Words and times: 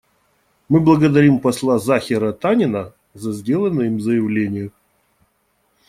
Мы 0.67 0.79
благодарим 0.79 1.37
посла 1.39 1.77
Захира 1.77 2.31
Танина 2.33 2.91
за 3.13 3.33
сделанное 3.33 3.85
им 3.85 4.01
заявление. 4.01 4.71